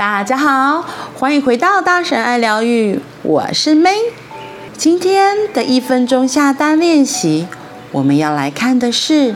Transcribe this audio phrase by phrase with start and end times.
[0.00, 0.82] 大家好，
[1.14, 3.98] 欢迎回到大神爱疗愈，我是 May。
[4.74, 7.46] 今天的一分钟下单练习，
[7.92, 9.34] 我们要来看的是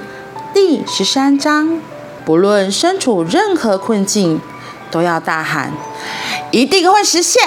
[0.55, 1.79] 第十三章。
[2.25, 4.41] 不论身处任何困境，
[4.91, 5.71] 都要大喊，
[6.51, 7.47] 一定会实现。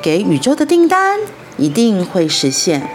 [0.00, 1.18] 给宇宙的订单
[1.56, 2.88] 一定会实现。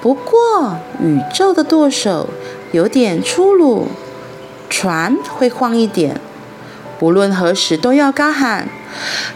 [0.00, 2.28] 不过，宇宙的舵手
[2.72, 3.86] 有点粗鲁，
[4.68, 6.20] 船会晃一点。
[7.02, 8.68] 不论何时都要高喊：“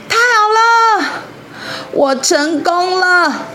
[0.09, 1.25] 太好了，
[1.91, 3.49] 我成功了！”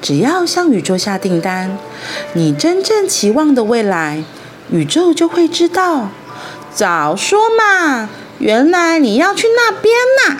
[0.00, 1.76] 只要向宇宙下订单，
[2.34, 4.22] 你真正期望的未来，
[4.70, 6.10] 宇宙就会知道。
[6.72, 9.92] 早说嘛，原来你要去那边
[10.24, 10.36] 呐！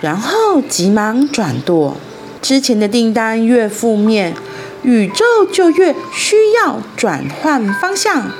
[0.00, 1.96] 然后急忙转舵，
[2.40, 4.36] 之前的订单越负面，
[4.82, 8.30] 宇宙就越需要转换方向，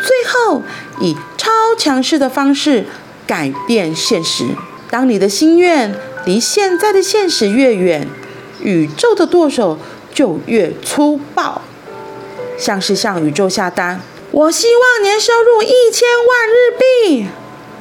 [0.00, 0.62] 最后
[1.00, 1.16] 以
[1.48, 2.84] 超强势的方式
[3.26, 4.44] 改变现实。
[4.90, 5.94] 当你的心愿
[6.26, 8.06] 离现在的现实越远，
[8.60, 9.78] 宇宙的舵手
[10.12, 11.62] 就越粗暴，
[12.58, 17.26] 像是向宇宙下单：“我希望年收入一千万日币。”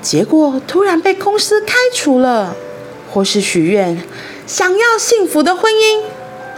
[0.02, 2.56] 结果突然被公司开除了。
[3.12, 4.02] 或是许愿
[4.46, 6.04] 想要幸福的婚姻，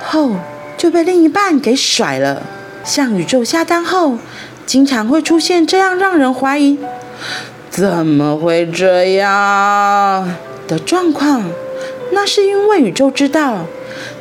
[0.04, 0.36] 后
[0.78, 2.44] 就被另一半给甩了。
[2.84, 4.18] 向宇宙下单后，
[4.70, 6.78] 经常会出现这样让人怀疑
[7.72, 10.32] “怎么会这样”
[10.70, 11.44] 的状况。
[12.12, 13.66] 那是因为宇宙知道，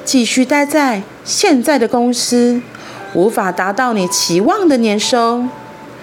[0.07, 2.63] 继续待在现在的公司，
[3.13, 5.45] 无法达到你期望的年收。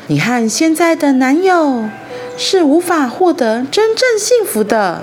[0.05, 1.85] 你和现在的男友
[2.37, 5.01] 是无法获得真正幸福的。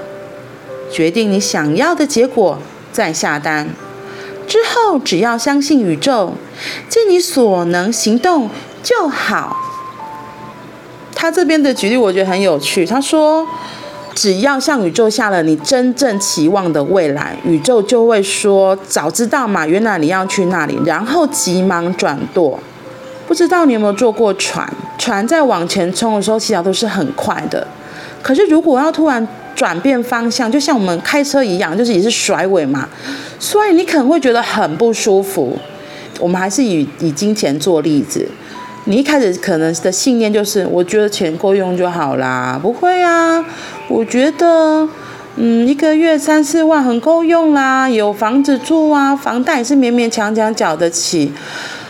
[0.88, 2.60] 决定你想要的结果，
[2.92, 3.70] 再下单。
[4.46, 6.34] 之后只要相信宇宙，
[6.88, 8.48] 尽你所能行动
[8.82, 9.56] 就好。
[11.14, 12.84] 他这边的举例我觉得很有趣。
[12.84, 13.46] 他说，
[14.14, 22.58] 只要向宇宙下了你真正期望的未来，宇宙就会说：“早知道嘛，原来你要去那里。”然后急忙转舵。
[23.28, 24.68] 不知道你有没有坐过船？
[24.98, 27.66] 船在往前冲的时候，其实都是很快的。
[28.20, 32.88] 可是如果要突然转变方向，就像我们开车一样，就是也是甩尾嘛，
[33.38, 35.56] 所以你可能会觉得很不舒服。
[36.18, 38.28] 我们还是以以金钱做例子，
[38.84, 43.44] 你一开始可能的信念就是，我觉得钱够用就好啦，不会啊，
[43.88, 44.88] 我觉得，
[45.36, 51.32] 嗯，一个月三四万很够用啦，有房子住啊，房贷也是勉勉强强缴得起。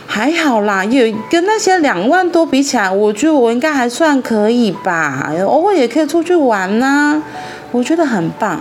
[0.06, 5.32] 还好啦，有跟那些两万多比起来，我觉得我应该还算可以吧。
[5.46, 7.22] 偶尔也可以出去玩呐、
[7.70, 8.60] 我觉得很棒。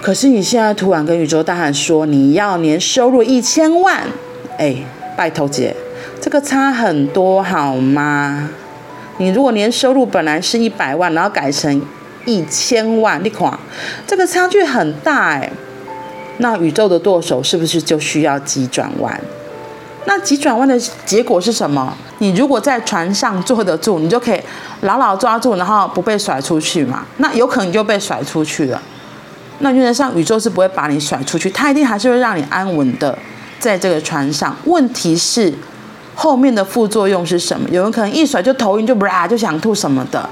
[0.00, 4.00] 可是你现在突然跟宇宙大喊说你要年收入一千万，
[4.56, 4.76] 哎，
[5.16, 5.74] 拜托姐，
[6.30, 8.48] 个差很多好吗？
[9.18, 11.82] 你如果年收入本来是一百万，然后改成
[12.24, 13.52] 一千万，你看
[14.06, 15.52] 这个差距很大哎。
[16.38, 19.20] 那宇宙的舵手是不是就需要急转弯？
[20.06, 21.94] 那急转弯的结果是什么？
[22.18, 24.40] 你如果在船上坐得住，你就可以
[24.80, 27.04] 牢牢抓住，然后不被甩出去嘛。
[27.18, 28.80] 那有可能就被甩出去了。
[29.58, 33.18] 那原则上宇宙是不会把你甩出去，它一定还是会让你安稳的
[33.58, 34.56] 在这个船上。
[34.64, 35.52] 问题是
[36.22, 37.66] 后面的副作用是什么？
[37.70, 40.28] 有人可能一甩就头晕，就不啦就想吐什么的。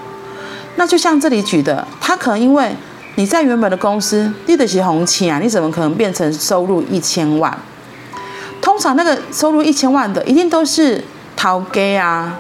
[0.77, 2.71] 那就像这里举的，他可能因为
[3.15, 7.59] 你在原本的公司立得起红旗啊，你怎么可能变成收入一千万？
[8.61, 11.03] 通常那个收入一千万的，一定都是
[11.35, 12.39] 头家啊，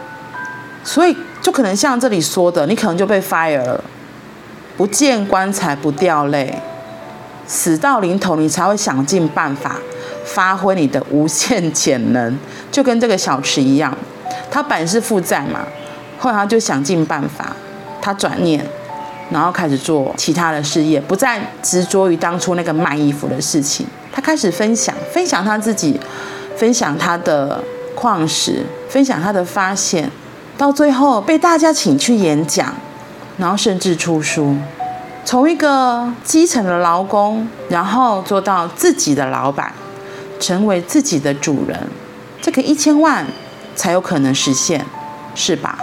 [0.84, 3.82] 所以就可能像这里说的，你可能就被 fire 了，
[4.76, 6.60] 不见棺材不掉泪，
[7.46, 9.76] 死到临头你才会想尽办法
[10.28, 12.38] 发挥你的无限潜能，
[12.70, 13.96] 就跟这个小池一样，
[14.50, 15.60] 他本是负债嘛，
[16.18, 17.56] 后来他就想尽办法，
[18.00, 18.64] 他转念，
[19.30, 23.86] 然后开始做其他的事业，不再执着于当初那个卖衣服的事情。
[24.12, 25.98] 他开始分享，分享他自己，
[26.56, 27.62] 分享他的
[27.94, 30.10] 矿石，分享他的发现，
[30.56, 32.74] 到最后被大家请去演讲，
[33.38, 34.56] 然后甚至出书，
[35.24, 39.72] 从一个基层的劳工，然后做到自己的老板，
[40.38, 41.78] 成为自己的主人，
[42.40, 43.26] 这个一千万
[43.76, 44.84] 才有可能实现，
[45.34, 45.78] 是吧？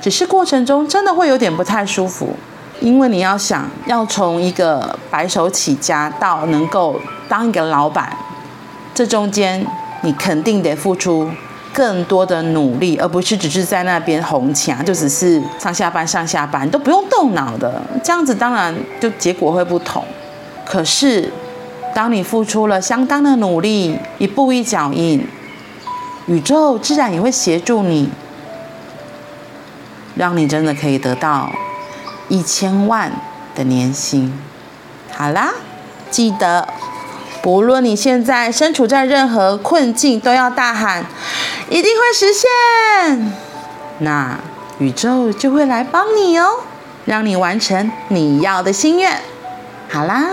[0.00, 2.34] 只是过程中真的会有点不太舒服。
[2.80, 6.98] 因为你要想要从一个白手起家到能够
[7.28, 8.10] 当一个老板，
[8.94, 9.62] 这中间
[10.00, 11.30] 你肯定得付出
[11.74, 20.02] 更多的努力，而不是只是在那边红墙，就只是上下班上下班都不用动脑的，这样子当然就结果会不同。
[20.64, 21.30] 可是
[21.94, 25.26] 当你付出了相当的努力，一步一脚印，
[26.26, 28.10] 宇宙自然也会协助你，
[30.14, 31.50] 让你真的可以得到。
[32.28, 33.10] 一千万
[33.56, 34.32] 的年薪。
[35.12, 35.50] 好啦，
[36.10, 36.68] 记得，
[37.42, 41.04] 不论你现在身处在任何困境，都要大喊，
[41.68, 43.32] 一定会实现。
[43.98, 44.38] 那
[44.78, 46.60] 宇宙就会来帮你哦，
[47.04, 49.20] 让你完成你要的心愿。
[49.88, 50.26] 好啦，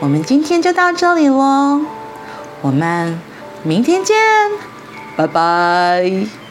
[0.00, 1.80] 我们今天就到这里喽，
[2.62, 3.20] 我们
[3.64, 4.16] 明天见，
[5.16, 6.47] 拜拜。